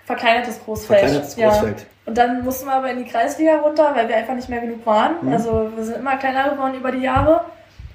[0.06, 1.00] Verkleinertes Großfeld.
[1.00, 1.50] Verkleinertes Ja.
[1.50, 1.86] Großfeld.
[2.06, 4.86] Und dann mussten wir aber in die Kreisliga runter, weil wir einfach nicht mehr genug
[4.86, 5.16] waren.
[5.22, 5.34] Mhm.
[5.34, 7.46] Also wir sind immer kleiner geworden über die Jahre.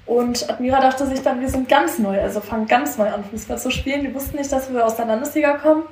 [0.05, 3.57] Und Admira dachte sich dann, wir sind ganz neu, also fangen ganz neu an, Fußball
[3.57, 4.01] zu spielen.
[4.01, 5.83] Die wussten nicht, dass wir aus der Landesliga kommen.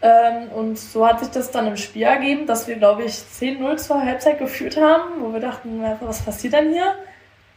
[0.00, 3.76] Ähm, und so hat sich das dann im Spiel ergeben, dass wir, glaube ich, 10-0
[3.76, 6.96] zur Halbzeit geführt haben, wo wir dachten, was passiert denn hier?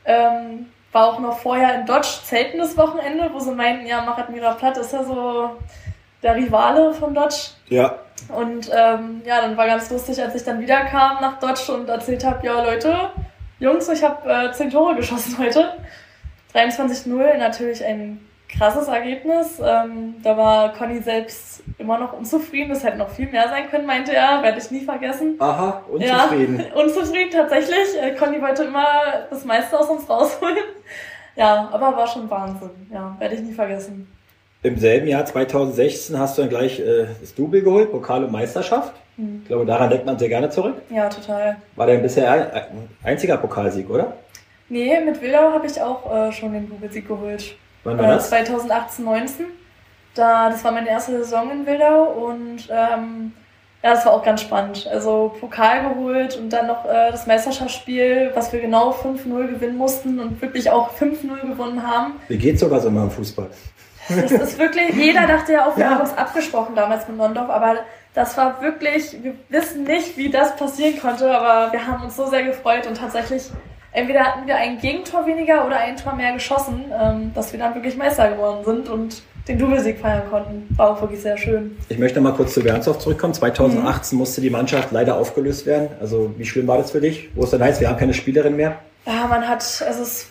[0.06, 4.20] Ähm, war auch noch vorher in Dodge Zelten das Wochenende, wo sie meinten, ja, mach
[4.20, 5.50] Admira platt, ist ja so
[6.26, 7.52] der Rivale von Dodge.
[7.70, 8.00] Ja.
[8.30, 11.88] Und ähm, ja, dann war ganz lustig, als ich dann wieder kam nach Dodge und
[11.88, 13.12] erzählt habe, ja Leute,
[13.60, 15.74] Jungs, ich habe äh, 10 Tore geschossen heute.
[16.54, 19.60] 23-0, natürlich ein krasses Ergebnis.
[19.64, 22.70] Ähm, da war Conny selbst immer noch unzufrieden.
[22.70, 24.42] Das hätte noch viel mehr sein können, meinte er.
[24.42, 25.36] Werde ich nie vergessen.
[25.40, 26.60] Aha, unzufrieden.
[26.60, 28.02] Ja, unzufrieden tatsächlich.
[28.02, 28.88] Äh, Conny wollte immer
[29.30, 30.58] das meiste aus uns rausholen.
[31.36, 32.90] Ja, aber war schon Wahnsinn.
[32.92, 34.15] Ja, werde ich nie vergessen.
[34.66, 38.94] Im selben Jahr 2016 hast du dann gleich äh, das Double geholt, Pokal und Meisterschaft.
[39.16, 39.42] Mhm.
[39.44, 40.74] Ich glaube, daran denkt man sehr gerne zurück.
[40.90, 41.58] Ja, total.
[41.76, 42.66] War dein bisher ein,
[43.04, 44.14] einziger Pokalsieg, oder?
[44.68, 47.56] Nee, mit Wildau habe ich auch äh, schon den Double-Sieg geholt.
[47.84, 48.30] Wann war Äh, das?
[48.30, 49.46] 2018, 19.
[50.16, 53.34] Da, das war meine erste Saison in Wildau und ähm,
[53.84, 54.88] ja, das war auch ganz spannend.
[54.92, 60.20] Also Pokal geholt und dann noch äh, das Meisterschaftsspiel, was wir genau 5-0 gewinnen mussten
[60.20, 62.14] und wirklich auch 5-0 gewonnen haben.
[62.30, 63.48] Wie geht sowas immer im Fußball?
[64.10, 65.92] Das ist wirklich, jeder dachte ja auch, wir Ja.
[65.92, 67.76] haben uns abgesprochen damals mit Nondorf, aber
[68.14, 72.28] das war wirklich, wir wissen nicht, wie das passieren konnte, aber wir haben uns so
[72.28, 73.50] sehr gefreut und tatsächlich,
[73.92, 77.74] entweder hatten wir ein Gegentor weniger oder ein Tor mehr geschossen, ähm, dass wir dann
[77.76, 80.68] wirklich Meister geworden sind und den Doublesieg feiern konnten.
[80.76, 81.78] War auch wirklich sehr schön.
[81.90, 83.34] Ich möchte mal kurz zu Bernsdorf zurückkommen.
[83.36, 85.90] 2018 musste die Mannschaft leider aufgelöst werden.
[86.02, 87.30] Also wie schlimm war das für dich?
[87.36, 88.78] Wo es dann heißt, wir haben keine Spielerin mehr?
[89.06, 90.30] Ja, man hat, also es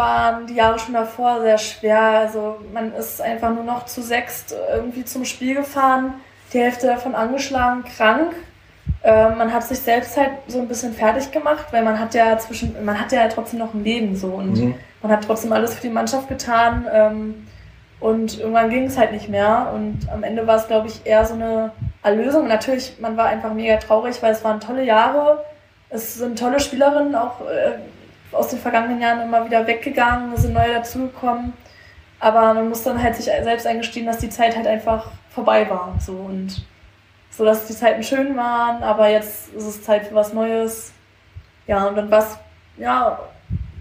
[0.00, 2.00] waren die Jahre schon davor sehr schwer.
[2.00, 6.14] Also man ist einfach nur noch zu sechst irgendwie zum Spiel gefahren,
[6.52, 8.34] die Hälfte davon angeschlagen, krank.
[9.02, 12.36] Äh, man hat sich selbst halt so ein bisschen fertig gemacht, weil man hat ja
[12.38, 14.74] zwischen, man hat ja trotzdem noch ein Leben so und Mhm.
[15.02, 16.86] man hat trotzdem alles für die Mannschaft getan.
[16.92, 17.46] Ähm,
[18.00, 19.72] und irgendwann ging es halt nicht mehr.
[19.74, 22.48] Und am Ende war es, glaube ich, eher so eine Erlösung.
[22.48, 25.44] Natürlich, man war einfach mega traurig, weil es waren tolle Jahre.
[25.90, 27.72] Es sind tolle Spielerinnen auch äh,
[28.32, 31.52] aus den vergangenen Jahren immer wieder weggegangen, sind neue dazugekommen.
[32.18, 35.94] Aber man muss dann halt sich selbst eingestehen, dass die Zeit halt einfach vorbei war.
[35.98, 36.64] So und
[37.30, 40.92] so, dass die Zeiten schön waren, aber jetzt ist es Zeit für was Neues.
[41.66, 42.36] Ja, und dann war's,
[42.76, 43.18] ja,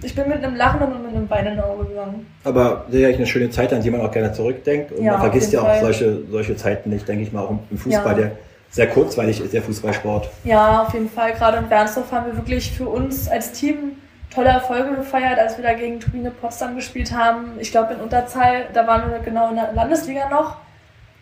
[0.02, 2.26] ich bin mit einem lachenden und mit einem weinenden Auge gegangen.
[2.46, 4.92] Aber sicherlich eine schöne Zeit, an die man auch gerne zurückdenkt.
[4.94, 5.82] Und Ja, man vergisst ja auch Fall.
[5.82, 8.28] solche, solche Zeiten nicht, denke ich mal, auch im Fußball, Ja.
[8.28, 8.32] der
[8.70, 10.30] sehr kurzweilig ist, der Fußballsport.
[10.46, 11.34] Ja, auf jeden Fall.
[11.34, 13.98] Gerade in Bernsdorf haben wir wirklich für uns als Team
[14.34, 17.54] tolle Erfolge gefeiert, als wir da gegen Turbine Potsdam gespielt haben.
[17.60, 20.58] Ich glaube, in Unterzahl, da waren wir genau in der Landesliga noch.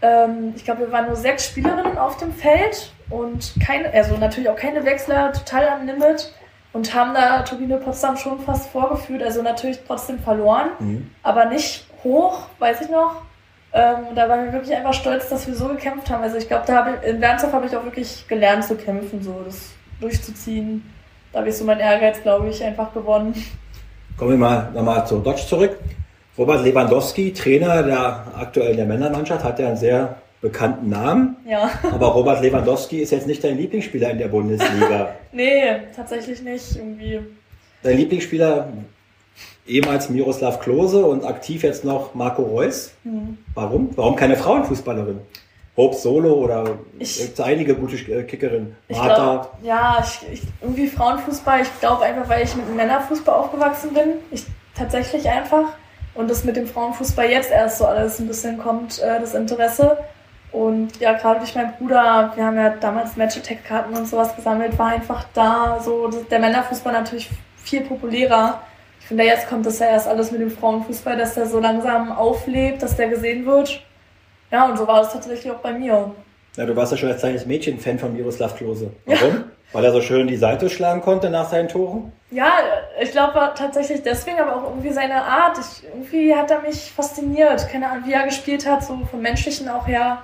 [0.01, 4.49] Ähm, ich glaube, wir waren nur sechs Spielerinnen auf dem Feld und keine, also natürlich
[4.49, 6.33] auch keine Wechsler, total am Limit
[6.73, 9.23] und haben da Turbine Potsdam schon fast vorgeführt.
[9.23, 11.11] Also natürlich trotzdem verloren, Mhm.
[11.23, 13.21] aber nicht hoch, weiß ich noch.
[13.73, 16.23] Ähm, da waren wir wirklich einfach stolz, dass wir so gekämpft haben.
[16.23, 19.21] Also ich glaube, da habe ich, in Bernsdorf habe ich auch wirklich gelernt zu kämpfen,
[19.21, 20.93] so das durchzuziehen.
[21.31, 23.33] Da habe ich so meinen Ehrgeiz, glaube ich, einfach gewonnen.
[24.17, 25.77] Kommen wir mal nochmal zu Dodge zurück.
[26.37, 31.35] Robert Lewandowski, Trainer der aktuell der Männermannschaft, hat ja einen sehr bekannten Namen.
[31.47, 31.69] Ja.
[31.91, 35.15] Aber Robert Lewandowski ist jetzt nicht dein Lieblingsspieler in der Bundesliga.
[35.31, 36.75] Nee, tatsächlich nicht.
[36.75, 37.19] Irgendwie.
[37.83, 38.69] Dein Lieblingsspieler
[39.67, 42.93] ehemals Miroslav Klose und aktiv jetzt noch Marco Reus.
[43.03, 43.37] Hm.
[43.53, 43.89] Warum?
[43.95, 45.19] Warum keine Frauenfußballerin?
[45.77, 46.65] Hope Solo oder
[46.97, 48.75] Ich- gibt's einige gute äh, Kickerinnen.
[48.87, 49.13] Ich Martha.
[49.15, 51.61] glaube, ja, ich, ich, irgendwie Frauenfußball.
[51.61, 54.13] Ich glaube einfach, weil ich mit dem Männerfußball aufgewachsen bin.
[54.31, 55.65] Ich tatsächlich einfach.
[56.15, 59.99] Und das mit dem Frauenfußball jetzt erst so alles ein bisschen kommt, äh, das Interesse.
[60.51, 64.87] Und ja, gerade durch meinen Bruder, wir haben ja damals Match-Attack-Karten und sowas gesammelt, war
[64.87, 68.61] einfach da so der Männerfußball natürlich viel populärer.
[68.99, 72.11] Ich finde, jetzt kommt das ja erst alles mit dem Frauenfußball, dass der so langsam
[72.11, 73.83] auflebt, dass der gesehen wird.
[74.51, 76.11] Ja, und so war es tatsächlich auch bei mir.
[76.55, 78.91] Ja, du warst ja schon als kleines Mädchen Fan von Miroslav Klose.
[79.05, 79.43] Warum?
[79.73, 82.11] Weil er so schön die Seite schlagen konnte nach seinen Toren?
[82.31, 82.51] Ja,
[83.01, 85.57] ich glaube tatsächlich deswegen, aber auch irgendwie seine Art.
[85.59, 87.67] Ich, irgendwie hat er mich fasziniert.
[87.69, 90.19] Keine Ahnung, wie er gespielt hat, so vom Menschlichen auch her.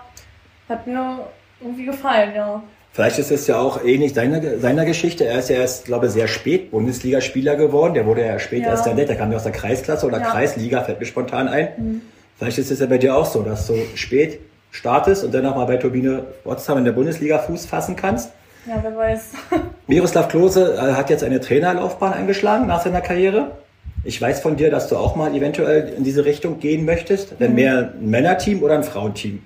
[0.70, 1.20] Hat mir
[1.62, 2.64] irgendwie gefallen, ja.
[2.94, 5.26] Vielleicht ist es ja auch ähnlich seiner, seiner Geschichte.
[5.26, 7.96] Er ist ja erst, glaube ich, sehr spät Bundesligaspieler geworden.
[7.96, 8.70] Der wurde ja spät Ja.
[8.70, 9.10] erst entdeckt.
[9.10, 10.30] Der kam ja aus der Kreisklasse oder Ja.
[10.32, 11.70] Kreisliga, fällt mir spontan ein.
[11.78, 12.02] Mhm.
[12.44, 15.56] Vielleicht ist es ja bei dir auch so, dass du spät startest und dann auch
[15.56, 18.32] mal bei Turbine Potsdam in der Bundesliga Fuß fassen kannst.
[18.68, 19.30] Ja, wer weiß.
[19.88, 23.52] Miroslav Klose äh, hat jetzt eine Trainerlaufbahn eingeschlagen nach seiner Karriere.
[24.04, 27.40] Ich weiß von dir, dass du auch mal eventuell in diese Richtung gehen möchtest.
[27.40, 27.56] Denn Mhm.
[27.56, 29.42] mehr ein Männerteam oder ein Frauenteam?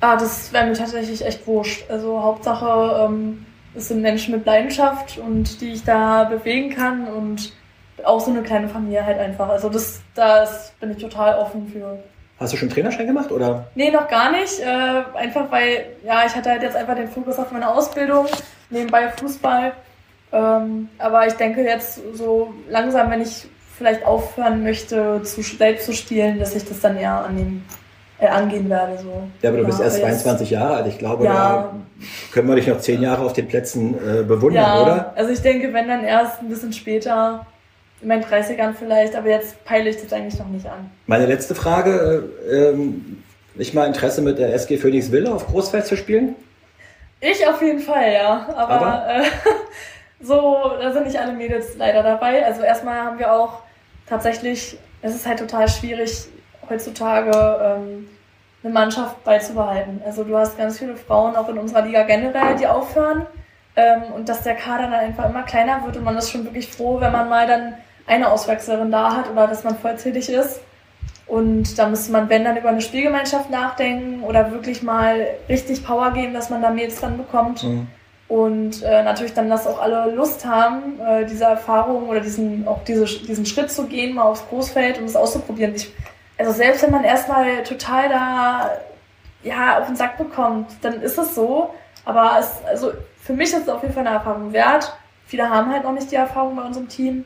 [0.00, 1.88] ah, das wäre mir tatsächlich echt wurscht.
[1.88, 7.52] Also Hauptsache, ähm, es sind Menschen mit Leidenschaft und die ich da bewegen kann und
[8.04, 9.48] auch so eine kleine Familie halt einfach.
[9.48, 11.98] Also das, das bin ich total offen für.
[12.38, 13.66] Hast du schon Trainerschein gemacht oder?
[13.74, 14.58] Nee, noch gar nicht.
[14.60, 18.26] Äh, einfach weil, ja, ich hatte halt jetzt einfach den Fokus auf meine Ausbildung,
[18.70, 19.72] nebenbei Fußball.
[20.32, 23.46] Ähm, aber ich denke jetzt so langsam, wenn ich
[23.78, 27.64] vielleicht aufhören möchte, zu, selbst zu spielen, dass ich das dann eher annehmen,
[28.18, 28.98] äh, angehen werde.
[28.98, 29.22] So.
[29.42, 30.86] Ja, aber du bist erst aber jetzt- 22 Jahre alt.
[30.88, 31.32] Ich glaube, Ja.
[31.32, 31.74] da
[32.32, 35.12] können wir dich noch zehn Jahre auf den Plätzen äh, bewundern, Ja, oder?
[35.14, 37.46] also ich denke, wenn dann erst ein bisschen später,
[38.04, 40.90] in meinen 30ern vielleicht, aber jetzt peile ich das eigentlich noch nicht an.
[41.06, 42.28] Meine letzte Frage.
[42.46, 43.22] Äh, ähm,
[43.54, 46.34] nicht mal Interesse mit der SG Phoenix Wille auf Großfeld zu spielen?
[47.20, 48.48] Ich auf jeden Fall, ja.
[48.54, 49.06] Aber, Aber?
[49.08, 49.22] Äh,
[50.20, 52.44] so, da sind nicht alle Mädels leider dabei.
[52.44, 53.62] Also erstmal haben wir auch
[54.06, 56.26] tatsächlich, es ist halt total schwierig
[56.68, 58.08] heutzutage ähm,
[58.62, 60.02] eine Mannschaft beizubehalten.
[60.04, 63.26] Also du hast ganz viele Frauen auch in unserer Liga generell, die aufhören
[63.76, 66.68] ähm, und dass der Kader dann einfach immer kleiner wird und man ist schon wirklich
[66.68, 67.74] froh, wenn man mal dann
[68.06, 70.60] eine Auswechselin da hat oder dass man vollzählig ist.
[71.26, 76.12] Und da müsste man, wenn dann, über eine Spielgemeinschaft nachdenken oder wirklich mal richtig Power
[76.12, 77.62] geben, dass man da Mädels dran bekommt.
[77.62, 77.86] Mhm.
[78.28, 82.82] Und äh, natürlich dann, dass auch alle Lust haben, äh, diese Erfahrung oder diesen, auch
[82.84, 85.74] diese, diesen Schritt zu gehen, mal aufs Großfeld und es auszuprobieren.
[85.74, 85.92] Ich,
[86.38, 88.70] also selbst wenn man erstmal total da
[89.42, 91.74] ja, auf den Sack bekommt, dann ist es so.
[92.04, 94.94] Aber es, also für mich ist es auf jeden Fall eine Erfahrung wert.
[95.26, 97.24] Viele haben halt noch nicht die Erfahrung bei unserem Team.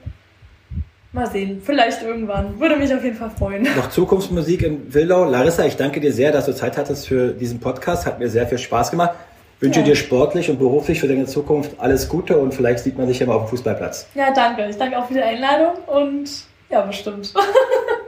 [1.18, 2.60] Mal sehen, vielleicht irgendwann.
[2.60, 3.64] Würde mich auf jeden Fall freuen.
[3.76, 5.24] Noch Zukunftsmusik in Wildau.
[5.24, 8.06] Larissa, ich danke dir sehr, dass du Zeit hattest für diesen Podcast.
[8.06, 9.16] Hat mir sehr viel Spaß gemacht.
[9.58, 9.86] Wünsche ja.
[9.86, 13.26] dir sportlich und beruflich für deine Zukunft alles Gute und vielleicht sieht man sich ja
[13.26, 14.06] mal auf dem Fußballplatz.
[14.14, 14.68] Ja, danke.
[14.70, 16.30] Ich danke auch für die Einladung und
[16.70, 17.34] ja, bestimmt.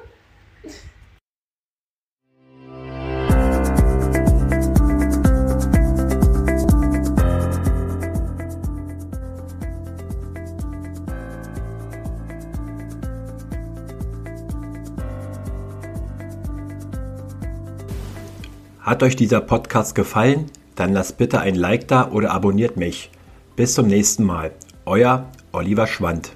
[18.91, 20.47] Hat euch dieser Podcast gefallen?
[20.75, 23.13] Dann lasst bitte ein Like da oder abonniert mich.
[23.55, 24.51] Bis zum nächsten Mal.
[24.85, 26.33] Euer Oliver Schwand.